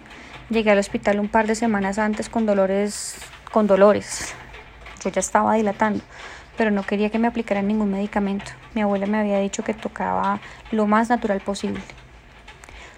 [0.49, 3.17] Llegué al hospital un par de semanas antes con dolores,
[3.51, 4.33] con dolores.
[5.03, 6.03] Yo ya estaba dilatando,
[6.61, 8.51] pero no quería que me aplicaran ningún medicamento.
[8.75, 11.81] Mi abuela me había dicho que tocaba lo más natural posible.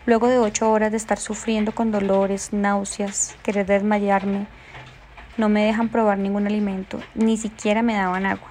[0.05, 4.47] Luego de ocho horas de estar sufriendo con dolores, náuseas, querer desmayarme,
[5.37, 8.49] no me dejan probar ningún alimento, ni siquiera me daban agua.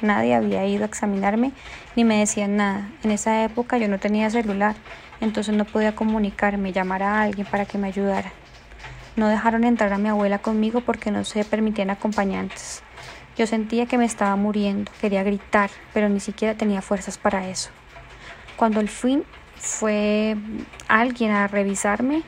[0.00, 1.52] Nadie había ido a examinarme
[1.94, 2.88] ni me decían nada.
[3.04, 4.74] En esa época yo no tenía celular,
[5.20, 8.32] entonces no podía comunicarme, llamar a alguien para que me ayudara.
[9.16, 12.82] No dejaron entrar a mi abuela conmigo porque no se permitían acompañantes.
[13.40, 17.70] Yo sentía que me estaba muriendo, quería gritar, pero ni siquiera tenía fuerzas para eso.
[18.54, 19.24] Cuando al fin
[19.56, 20.36] fue
[20.88, 22.22] alguien a revisarme,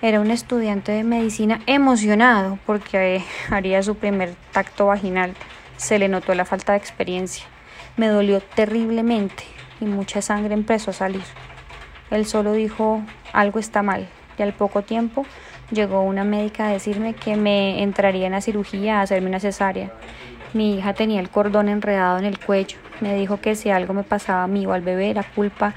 [0.00, 5.34] era un estudiante de medicina emocionado porque haría su primer tacto vaginal.
[5.76, 7.44] Se le notó la falta de experiencia.
[7.98, 9.44] Me dolió terriblemente
[9.82, 11.24] y mucha sangre empezó a salir.
[12.10, 13.02] Él solo dijo
[13.34, 15.26] algo está mal y al poco tiempo
[15.70, 19.92] llegó una médica a decirme que me entraría en la cirugía a hacerme una cesárea.
[20.54, 22.78] Mi hija tenía el cordón enredado en el cuello.
[23.00, 25.74] Me dijo que si algo me pasaba a mí o al bebé era culpa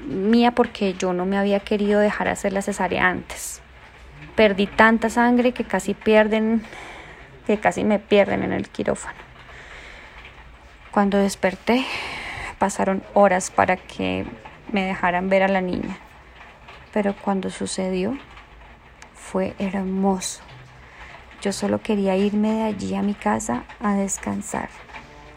[0.00, 3.60] mía porque yo no me había querido dejar hacer la cesárea antes.
[4.34, 6.62] Perdí tanta sangre que casi pierden,
[7.46, 9.18] que casi me pierden en el quirófano.
[10.90, 11.84] Cuando desperté,
[12.58, 14.24] pasaron horas para que
[14.72, 15.98] me dejaran ver a la niña.
[16.94, 18.16] Pero cuando sucedió,
[19.14, 20.40] fue hermoso.
[21.44, 24.70] Yo solo quería irme de allí a mi casa a descansar.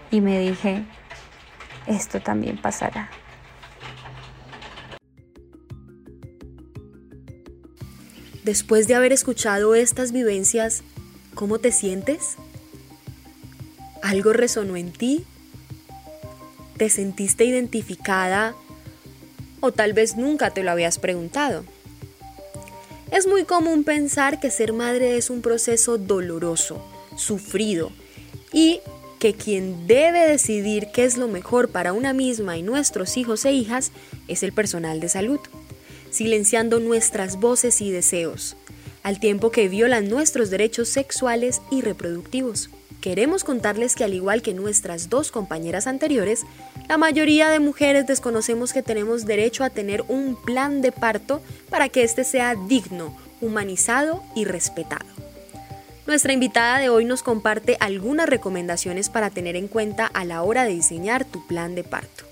[0.09, 0.85] Y me dije,
[1.85, 3.09] esto también pasará.
[8.45, 10.81] Después de haber escuchado estas vivencias,
[11.35, 12.37] ¿cómo te sientes?
[14.01, 15.25] ¿Algo resonó en ti?
[16.77, 18.55] ¿Te sentiste identificada
[19.59, 21.65] o tal vez nunca te lo habías preguntado?
[23.11, 26.83] Es muy común pensar que ser madre es un proceso doloroso,
[27.15, 27.91] sufrido
[28.51, 28.81] y
[29.19, 33.53] que quien debe decidir qué es lo mejor para una misma y nuestros hijos e
[33.53, 33.91] hijas
[34.27, 35.39] es el personal de salud,
[36.11, 38.57] silenciando nuestras voces y deseos,
[39.03, 42.69] al tiempo que violan nuestros derechos sexuales y reproductivos
[43.01, 46.45] queremos contarles que al igual que nuestras dos compañeras anteriores,
[46.88, 51.89] la mayoría de mujeres desconocemos que tenemos derecho a tener un plan de parto para
[51.89, 55.05] que éste sea digno, humanizado y respetado.
[56.07, 60.63] Nuestra invitada de hoy nos comparte algunas recomendaciones para tener en cuenta a la hora
[60.63, 62.23] de diseñar tu plan de parto.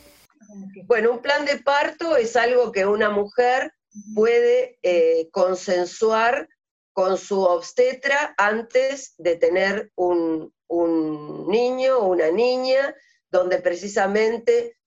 [0.86, 3.74] Bueno, un plan de parto es algo que una mujer
[4.14, 6.48] puede eh, consensuar
[6.94, 12.96] con su obstetra antes de tener un, un niño o una niña,
[13.30, 14.78] donde precisamente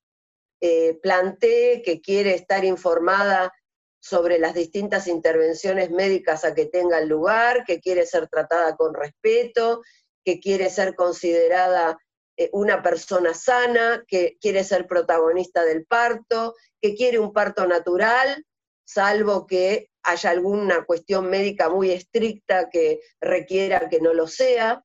[0.61, 3.53] eh, plantee que quiere estar informada
[4.01, 9.83] sobre las distintas intervenciones médicas a que tenga lugar, que quiere ser tratada con respeto,
[10.25, 11.99] que quiere ser considerada
[12.37, 18.45] eh, una persona sana, que quiere ser protagonista del parto, que quiere un parto natural,
[18.85, 24.85] salvo que haya alguna cuestión médica muy estricta que requiera que no lo sea.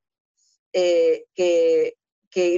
[0.74, 1.96] Eh, que,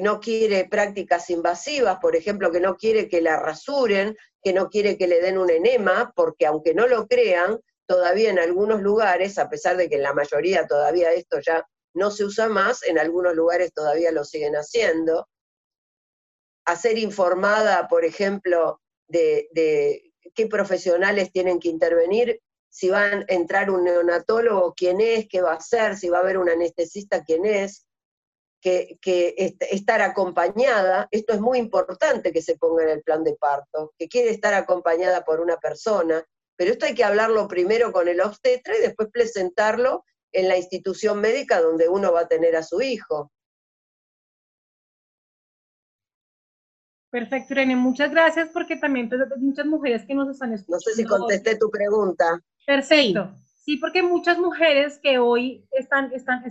[0.01, 4.97] no quiere prácticas invasivas, por ejemplo, que no quiere que la rasuren, que no quiere
[4.97, 9.49] que le den un enema, porque aunque no lo crean, todavía en algunos lugares, a
[9.49, 13.35] pesar de que en la mayoría todavía esto ya no se usa más, en algunos
[13.35, 15.27] lugares todavía lo siguen haciendo.
[16.65, 23.69] Hacer informada, por ejemplo, de, de qué profesionales tienen que intervenir, si va a entrar
[23.69, 27.45] un neonatólogo, quién es, qué va a hacer, si va a haber un anestesista, quién
[27.45, 27.84] es
[28.65, 33.93] que, estar acompañada, esto es muy importante que se ponga en el plan de parto,
[33.97, 36.23] que quiere estar acompañada por una persona,
[36.57, 41.19] Pero esto hay que hablarlo primero con el obstetra y después presentarlo en la institución
[41.19, 43.29] médica donde uno va a tener a su hijo.
[47.11, 50.77] Perfecto, Irene, muchas gracias porque también pues, hay muchas mujeres que nos están escuchando.
[50.77, 52.41] No sé si contesté tu pregunta.
[52.65, 53.35] Perfecto.
[53.65, 56.43] Sí, porque muchas mujeres que hoy están, están,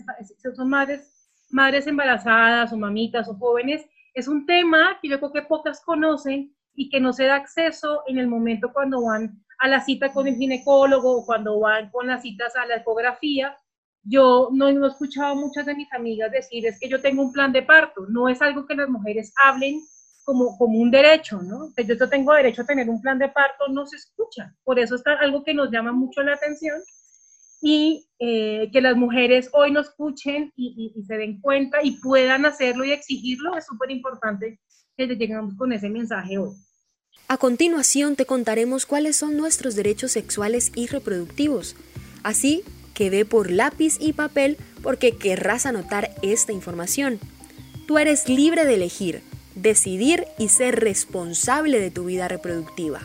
[0.55, 1.13] son madres,
[1.55, 6.55] madres embarazadas o mamitas o jóvenes, es un tema que yo creo que pocas conocen
[6.75, 10.27] y que no se da acceso en el momento cuando van a la cita con
[10.27, 13.57] el ginecólogo o cuando van con las citas a la ecografía.
[14.03, 17.33] Yo no, no he escuchado muchas de mis amigas decir es que yo tengo un
[17.33, 18.05] plan de parto.
[18.09, 19.81] No es algo que las mujeres hablen
[20.25, 21.69] como, como un derecho, ¿no?
[21.77, 24.55] Yo tengo derecho a tener un plan de parto, no se escucha.
[24.64, 26.81] Por eso está algo que nos llama mucho la atención
[27.66, 32.44] y eh, que las mujeres hoy nos escuchen y, y, se den cuenta y puedan
[32.44, 34.61] hacerlo y exigirlo, es súper importante
[34.98, 36.53] que lleguemos con ese mensaje hoy.
[37.27, 41.74] A continuación te contaremos cuáles son nuestros derechos sexuales y reproductivos.
[42.22, 47.18] Así que ve por lápiz y papel porque querrás anotar esta información.
[47.87, 49.22] Tú eres libre de elegir
[49.55, 53.00] decidir y ser responsable de tu vida reproductiva.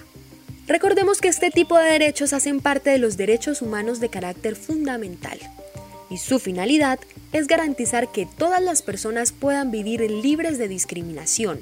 [0.69, 5.39] Recordemos que este tipo de derechos hacen parte de los derechos humanos de carácter fundamental
[6.11, 6.99] y su finalidad
[7.33, 11.59] es garantizar que todas las personas puedan vivir libres de discriminación,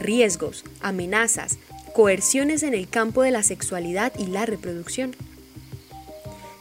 [0.00, 1.58] riesgos, amenazas,
[1.92, 5.14] coerciones en el campo de la sexualidad y la reproducción.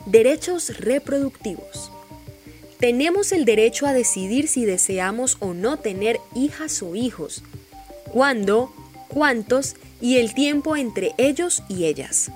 [0.06, 1.94] Derechos reproductivos.
[2.78, 7.42] Tenemos el derecho a decidir si deseamos o no tener hijas o hijos,
[8.12, 8.74] cuándo,
[9.08, 12.30] cuántos y el tiempo entre ellos y ellas.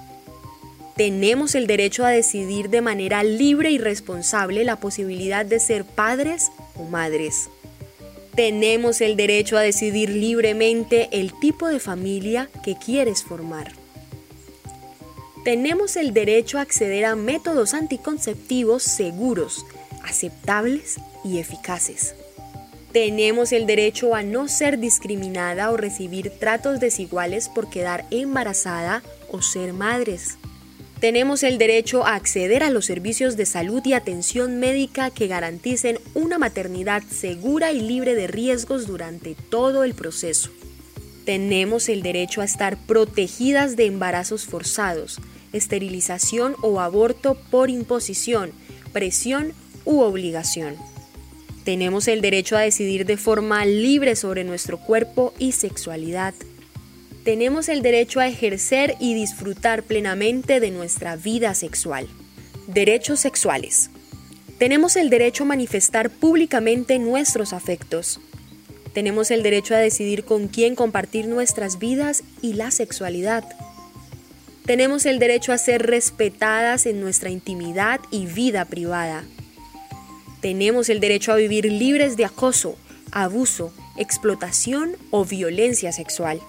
[0.96, 6.52] Tenemos el derecho a decidir de manera libre y responsable la posibilidad de ser padres
[6.76, 7.48] o madres.
[8.34, 13.72] Tenemos el derecho a decidir libremente el tipo de familia que quieres formar.
[15.44, 19.64] Tenemos el derecho a acceder a métodos anticonceptivos seguros,
[20.04, 22.16] aceptables y eficaces.
[22.92, 29.44] Tenemos el derecho a no ser discriminada o recibir tratos desiguales por quedar embarazada o
[29.44, 30.38] ser madres.
[31.00, 36.00] Tenemos el derecho a acceder a los servicios de salud y atención médica que garanticen
[36.16, 40.50] una maternidad segura y libre de riesgos durante todo el proceso.
[41.26, 45.22] Tenemos el derecho a estar protegidas de embarazos forzados,
[45.54, 48.52] esterilización o aborto por imposición,
[48.92, 49.54] presión
[49.86, 50.76] u obligación.
[51.70, 56.34] Tenemos el derecho a decidir de forma libre sobre nuestro cuerpo y sexualidad.
[57.24, 62.08] Tenemos el derecho a ejercer y disfrutar plenamente de nuestra vida sexual.
[62.66, 63.92] Derechos sexuales.
[64.58, 68.20] Tenemos el derecho a manifestar públicamente nuestros afectos.
[68.94, 73.44] Tenemos el derecho a decidir con quién compartir nuestras vidas y la sexualidad.
[74.66, 79.24] Tenemos el derecho a ser respetadas en nuestra intimidad y vida privada.
[80.42, 82.78] Tenemos el derecho a vivir libres de acoso,
[83.12, 86.40] abuso, explotación o violencia sexual.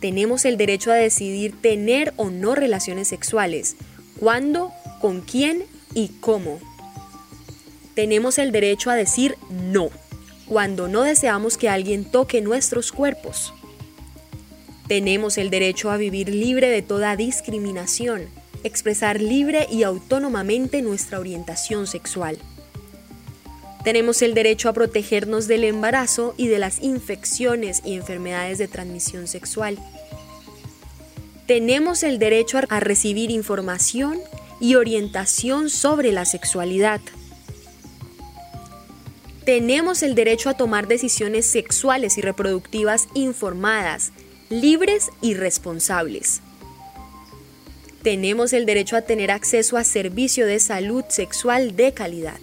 [0.00, 3.76] Tenemos el derecho a decidir tener o no relaciones sexuales,
[4.18, 6.60] cuándo, con quién y cómo.
[7.94, 9.90] Tenemos el derecho a decir no,
[10.46, 13.52] cuando no deseamos que alguien toque nuestros cuerpos.
[14.86, 18.28] Tenemos el derecho a vivir libre de toda discriminación,
[18.64, 22.38] expresar libre y autónomamente nuestra orientación sexual.
[23.84, 29.26] Tenemos el derecho a protegernos del embarazo y de las infecciones y enfermedades de transmisión
[29.26, 29.78] sexual.
[31.46, 34.20] Tenemos el derecho a recibir información
[34.60, 37.00] y orientación sobre la sexualidad.
[39.46, 44.12] Tenemos el derecho a tomar decisiones sexuales y reproductivas informadas,
[44.50, 46.42] libres y responsables.
[48.02, 52.40] Tenemos el derecho a tener acceso a servicio de salud sexual de calidad.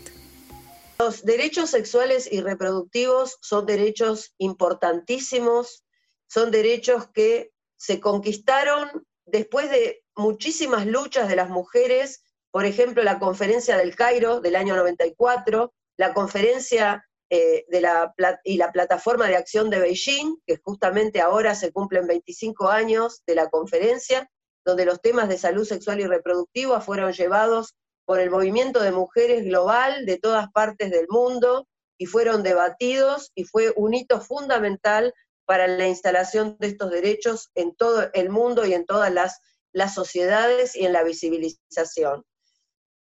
[0.99, 5.85] Los derechos sexuales y reproductivos son derechos importantísimos,
[6.27, 13.19] son derechos que se conquistaron después de muchísimas luchas de las mujeres, por ejemplo, la
[13.19, 19.35] conferencia del Cairo del año 94, la conferencia eh, de la, y la plataforma de
[19.35, 24.31] acción de Beijing, que justamente ahora se cumplen 25 años de la conferencia,
[24.65, 27.75] donde los temas de salud sexual y reproductiva fueron llevados
[28.07, 33.43] por el movimiento de mujeres global de todas partes del mundo y fueron debatidos y
[33.43, 38.73] fue un hito fundamental para la instalación de estos derechos en todo el mundo y
[38.73, 39.41] en todas las,
[39.73, 42.23] las sociedades y en la visibilización.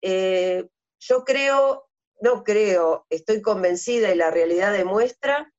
[0.01, 0.67] Eh,
[0.99, 1.87] yo creo,
[2.19, 5.49] no creo, estoy convencida y la realidad demuestra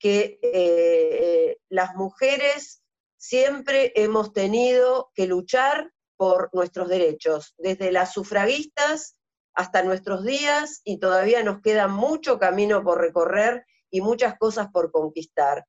[0.00, 2.82] que eh, las mujeres
[3.16, 9.16] siempre hemos tenido que luchar por nuestros derechos, desde las sufragistas
[9.54, 14.92] hasta nuestros días, y todavía nos queda mucho camino por recorrer y muchas cosas por
[14.92, 15.64] conquistar.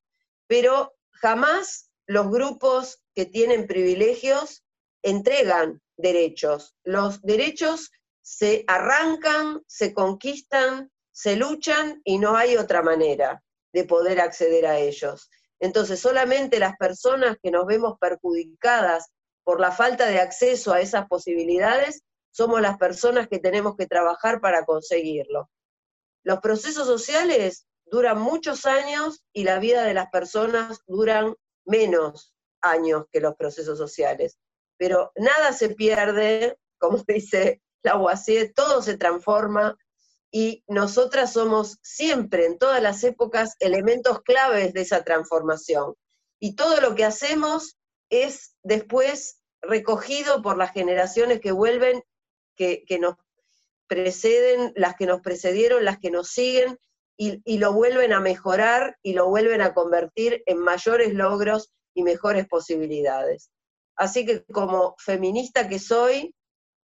[0.46, 4.62] Pero jamás los grupos que tienen privilegios
[5.02, 6.76] entregan derechos.
[6.84, 7.90] Los derechos
[8.20, 13.42] se arrancan, se conquistan, se luchan y no hay otra manera
[13.72, 15.30] de poder acceder a ellos.
[15.60, 19.10] Entonces, solamente las personas que nos vemos perjudicadas
[19.44, 24.40] por la falta de acceso a esas posibilidades somos las personas que tenemos que trabajar
[24.40, 25.50] para conseguirlo.
[26.24, 31.34] Los procesos sociales duran muchos años y la vida de las personas duran
[31.66, 32.32] menos
[32.62, 34.38] años que los procesos sociales.
[34.78, 39.76] Pero nada se pierde, como dice la UACIE, todo se transforma
[40.30, 45.94] y nosotras somos siempre, en todas las épocas, elementos claves de esa transformación.
[46.40, 47.76] Y todo lo que hacemos
[48.12, 52.02] es después recogido por las generaciones que vuelven,
[52.54, 53.16] que, nos
[53.88, 56.78] preceden, las que nos precedieron, las que nos siguen,
[57.16, 62.46] y, lo vuelven a mejorar y lo vuelven a convertir en mayores logros y mejores
[62.46, 63.50] posibilidades.
[63.96, 66.34] Así que como feminista que soy,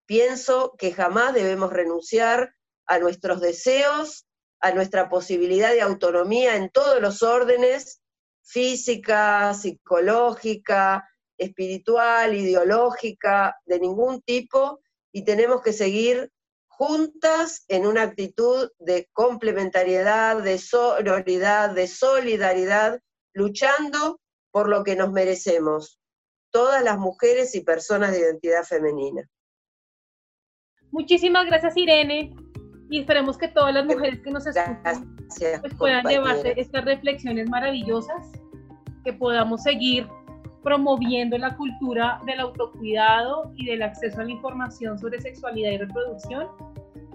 [0.06, 2.54] pienso que jamás debemos renunciar
[2.86, 4.28] a nuestros deseos,
[4.60, 8.02] a nuestra posibilidad de autonomía en todos los órdenes,
[8.44, 11.08] física, psicológica,
[11.38, 14.80] espiritual, ideológica, de ningún tipo,
[15.12, 16.32] y tenemos que seguir
[16.68, 23.00] juntas en una actitud de complementariedad, de sororidad, de solidaridad,
[23.34, 24.20] luchando
[24.52, 26.00] por lo que nos merecemos,
[26.52, 29.30] todas las mujeres y personas de identidad femenina.
[30.92, 32.34] Muchísimas gracias, Irene,
[32.90, 35.18] y esperemos que todas las mujeres que nos escuchan
[35.62, 38.32] pues, puedan llevarse estas reflexiones maravillosas,
[39.04, 40.08] que podamos seguir
[40.66, 46.48] promoviendo la cultura del autocuidado y del acceso a la información sobre sexualidad y reproducción.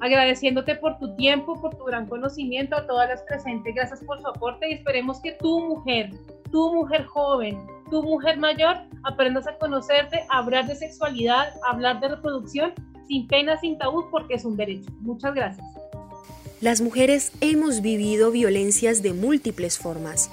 [0.01, 4.29] Agradeciéndote por tu tiempo, por tu gran conocimiento, a todas las presentes, gracias por su
[4.29, 6.11] aporte y esperemos que tu mujer,
[6.53, 7.59] tu mujer joven,
[7.91, 12.73] tu mujer mayor, aprendas a conocerte, a hablar de sexualidad, a hablar de reproducción
[13.09, 14.89] sin pena, sin tabú, porque es un derecho.
[15.01, 15.67] Muchas gracias.
[16.61, 20.31] Las mujeres hemos vivido violencias de múltiples formas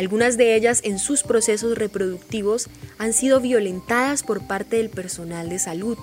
[0.00, 5.58] algunas de ellas en sus procesos reproductivos han sido violentadas por parte del personal de
[5.58, 5.98] salud.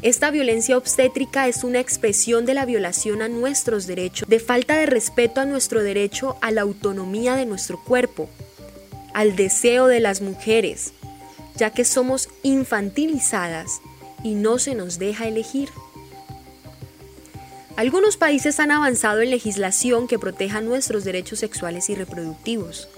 [0.00, 4.86] Esta violencia obstétrica es una expresión de la violación a nuestros derechos, de falta de
[4.86, 8.28] respeto a nuestro derecho a la autonomía de nuestro cuerpo,
[9.12, 10.92] al deseo de las mujeres,
[11.56, 13.80] ya que somos infantilizadas
[14.22, 15.68] y no se nos deja elegir.
[17.76, 22.88] Algunos países han avanzado en legislación que proteja nuestros derechos sexuales y reproductivos.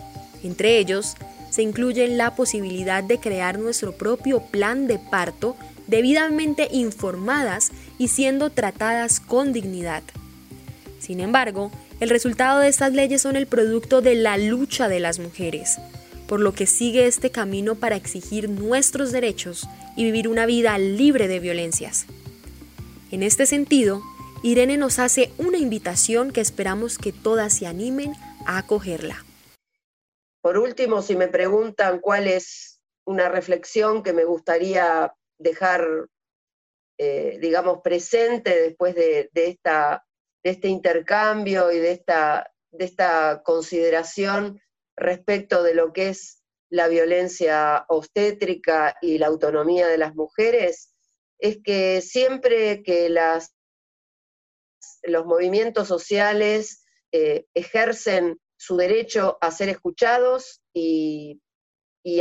[0.43, 1.15] Entre ellos,
[1.49, 5.57] se incluye la posibilidad de crear nuestro propio plan de parto
[5.87, 10.03] debidamente informadas y siendo tratadas con dignidad.
[10.99, 11.71] Sin embargo,
[12.01, 15.79] el resultado de estas leyes son el producto de la lucha de las mujeres,
[16.27, 19.67] por lo que sigue este camino para exigir nuestros derechos
[19.97, 22.05] y vivir una vida libre de violencias.
[23.11, 24.03] En este sentido,
[24.43, 28.13] Irene nos hace una invitación que esperamos que todas se animen
[28.45, 29.25] a acogerla.
[30.41, 35.85] Por último, si me preguntan cuál es una reflexión que me gustaría dejar,
[36.99, 40.07] eh, digamos, presente después de, esta,
[40.43, 44.61] este intercambio y de esta, de esta consideración
[44.97, 50.93] respecto de lo que es la violencia obstétrica y la autonomía de las mujeres,
[51.39, 53.56] es que siempre que las
[55.03, 61.41] los movimientos sociales eh, ejercen su derecho a ser escuchados y,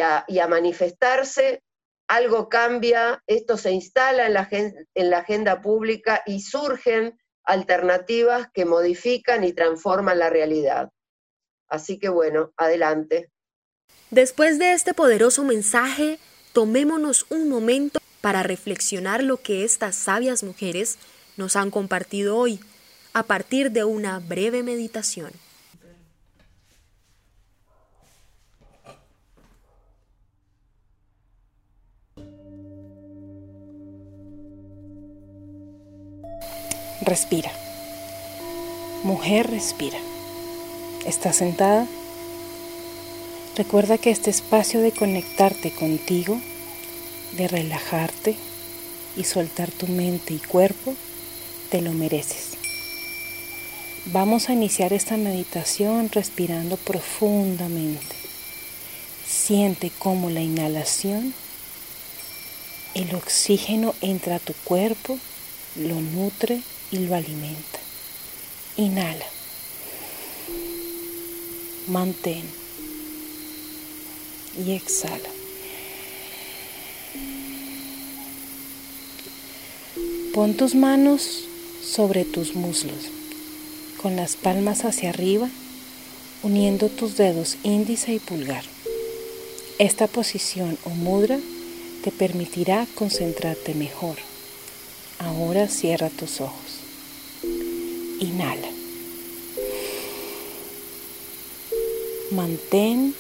[0.02, 1.62] a, manifestarse,
[2.08, 8.66] algo cambia, esto se instala en la, en la agenda pública y surgen alternativas que
[8.66, 10.90] modifican y transforman la realidad.
[11.68, 13.32] Así que bueno, adelante.
[14.12, 16.20] Después de este poderoso mensaje,
[16.54, 20.98] tomémonos un momento para reflexionar lo que estas sabias mujeres
[21.38, 22.60] nos han compartido hoy
[23.14, 25.32] a partir de una breve meditación.
[37.02, 37.52] Respira.
[39.04, 40.00] Mujer, respira.
[41.06, 41.88] ¿Estás sentada?
[43.56, 46.42] Recuerda que este espacio de conectarte contigo,
[47.38, 48.36] de relajarte
[49.16, 50.96] y soltar tu mente y cuerpo,
[51.76, 52.52] te lo mereces.
[54.06, 58.16] Vamos a iniciar esta meditación respirando profundamente.
[59.28, 61.34] Siente cómo la inhalación
[62.94, 65.20] El oxígeno entra a tu cuerpo,
[65.76, 66.62] lo nutre
[66.92, 67.80] y lo alimenta.
[68.78, 69.26] Inhala.
[71.88, 72.44] Mantén.
[74.66, 75.30] Y exhala.
[80.34, 81.50] Pon tus manos
[81.86, 83.10] sobre tus muslos,
[84.02, 85.50] con las palmas hacia arriba,
[86.44, 88.64] uniendo tus dedos índice y pulgar.
[89.78, 91.40] Esta posición o mudra
[92.04, 94.18] te permitirá concentrarte mejor.
[95.20, 96.80] Ahora cierra tus ojos.
[98.20, 98.70] Inhala.
[102.32, 103.14] Mantén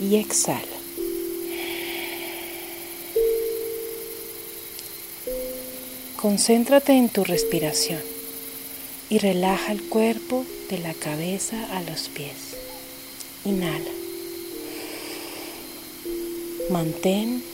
[0.00, 0.75] y exhala.
[6.16, 8.00] Concéntrate en tu respiración
[9.10, 12.56] y relaja el cuerpo de la cabeza a los pies.
[13.44, 13.90] Inhala.
[16.70, 17.44] Mantén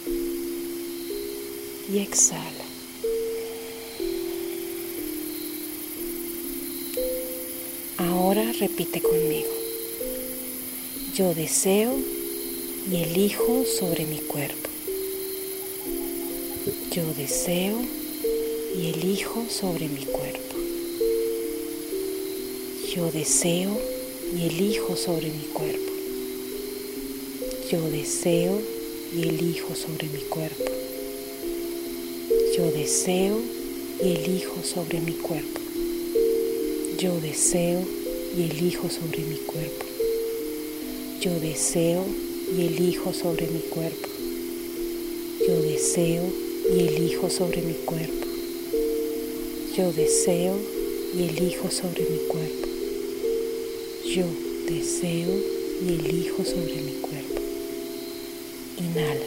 [1.93, 2.65] y exhala.
[7.99, 9.51] Ahora repite conmigo.
[11.17, 11.93] Yo deseo
[12.89, 14.71] y elijo sobre mi cuerpo.
[16.93, 18.02] Yo deseo
[18.75, 20.57] y elijo sobre mi cuerpo.
[22.95, 23.79] Yo deseo
[24.35, 25.93] y elijo sobre mi cuerpo.
[27.71, 28.59] Yo deseo
[29.15, 30.65] y elijo sobre mi cuerpo.
[32.57, 33.39] Yo deseo
[34.03, 35.61] y elijo sobre mi cuerpo.
[36.99, 37.85] Yo deseo
[38.37, 39.87] y elijo sobre mi cuerpo.
[41.21, 42.05] Yo deseo
[42.57, 44.09] y elijo sobre mi cuerpo.
[45.47, 46.25] Yo deseo
[46.75, 48.32] y elijo sobre mi cuerpo.
[49.77, 50.55] Yo deseo
[51.17, 52.69] y elijo sobre mi cuerpo.
[54.05, 54.27] Yo
[54.67, 55.31] deseo
[55.83, 57.41] y elijo sobre mi cuerpo.
[58.79, 59.27] Inhala.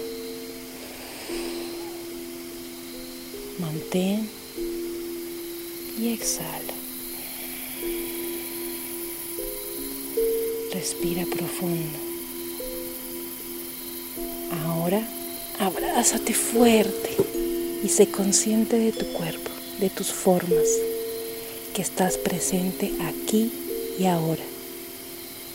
[3.60, 4.30] Mantén
[6.00, 6.74] y exhala.
[10.72, 11.98] Respira profundo.
[14.64, 15.02] Ahora
[15.60, 17.10] abrázate fuerte
[17.84, 20.67] y sé consciente de tu cuerpo, de tus formas,
[21.73, 23.51] que estás presente aquí
[23.99, 24.43] y ahora.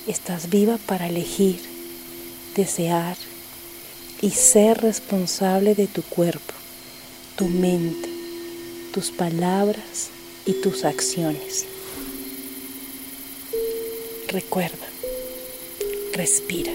[0.07, 1.61] Estás viva para elegir,
[2.55, 3.17] desear,
[4.21, 6.55] y ser responsable de tu cuerpo,
[7.37, 8.09] tu mente,
[8.93, 10.11] tus palabras
[10.45, 11.65] y tus acciones.
[14.29, 14.87] Recuerda,
[16.13, 16.73] respira.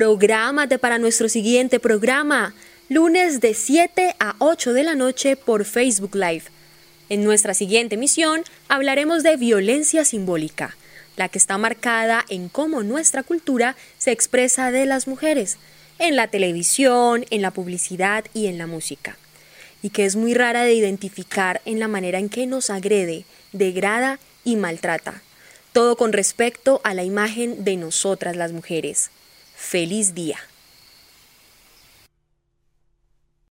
[0.00, 2.54] Prográmate para nuestro siguiente programa
[2.88, 6.44] lunes de 7 a 8 de la noche por Facebook Live.
[7.10, 10.74] En nuestra siguiente emisión hablaremos de violencia simbólica,
[11.18, 15.58] la que está marcada en cómo nuestra cultura se expresa de las mujeres,
[15.98, 19.18] en la televisión, en la publicidad y en la música,
[19.82, 24.18] y que es muy rara de identificar en la manera en que nos agrede, degrada
[24.44, 25.20] y maltrata,
[25.74, 29.10] todo con respecto a la imagen de nosotras las mujeres.
[29.62, 30.49] Feliz día.